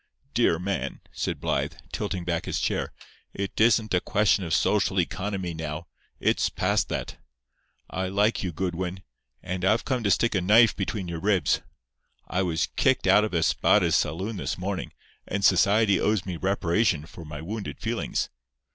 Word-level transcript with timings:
"Dear 0.33 0.57
man," 0.57 0.99
said 1.11 1.39
Blythe, 1.39 1.73
tilting 1.91 2.23
back 2.25 2.45
his 2.45 2.59
chair, 2.59 2.91
"it 3.35 3.51
isn't 3.61 3.93
a 3.93 4.01
question 4.01 4.43
of 4.43 4.51
social 4.51 4.99
economy 4.99 5.53
now. 5.53 5.85
It's 6.19 6.49
past 6.49 6.89
that. 6.89 7.17
I 7.87 8.07
like 8.07 8.41
you, 8.41 8.51
Goodwin; 8.51 9.03
and 9.43 9.63
I've 9.63 9.85
come 9.85 10.01
to 10.03 10.09
stick 10.09 10.33
a 10.33 10.41
knife 10.41 10.75
between 10.75 11.07
your 11.07 11.19
ribs. 11.21 11.61
I 12.27 12.41
was 12.41 12.69
kicked 12.75 13.05
out 13.05 13.23
of 13.23 13.35
Espada's 13.35 13.95
saloon 13.95 14.37
this 14.37 14.57
morning; 14.57 14.91
and 15.27 15.45
Society 15.45 15.99
owes 15.99 16.25
me 16.25 16.35
reparation 16.35 17.05
for 17.05 17.23
my 17.23 17.39
wounded 17.39 17.79
feelings." 17.79 18.29